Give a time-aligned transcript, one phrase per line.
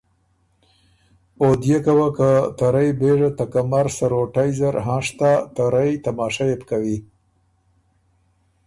[1.41, 6.45] او ديېکه وه که ته رئ بېژه ته کمر سروټئ زر هنشتا ته رئ تماشۀ
[6.51, 6.97] يې بو کوی۔